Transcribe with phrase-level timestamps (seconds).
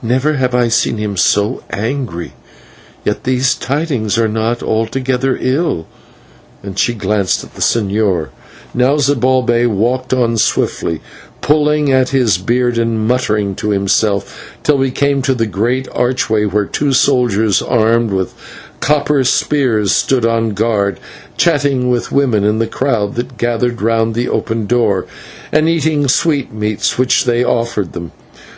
[0.00, 2.32] Never have I seen him so angry.
[3.04, 5.86] Yet these tidings are not altogether ill,"
[6.62, 8.28] and she glanced at the señor.
[8.72, 11.02] Now Zibalbay walked on swiftly,
[11.42, 16.46] pulling at his beard and muttering to himself, till we came to a great archway
[16.46, 18.32] where two soldiers armed with
[18.80, 20.98] copper spears stood on guard,
[21.36, 25.04] chatting with women in the crowd that gathered round the open door,
[25.52, 28.12] and eating sweetmeats which they offered them.